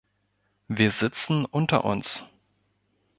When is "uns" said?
1.85-2.23